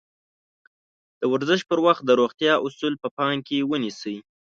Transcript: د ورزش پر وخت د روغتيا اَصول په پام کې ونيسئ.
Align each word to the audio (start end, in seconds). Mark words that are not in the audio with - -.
د 1.19 1.21
ورزش 1.31 1.61
پر 1.69 1.79
وخت 1.85 2.01
د 2.05 2.11
روغتيا 2.19 2.53
اَصول 2.67 2.93
په 3.03 3.07
پام 3.17 3.35
کې 3.47 3.67
ونيسئ. 3.69 4.17